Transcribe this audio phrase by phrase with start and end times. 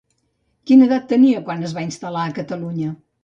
[0.69, 2.95] Quina edat tenia quan es va instal·lar a Catalunya?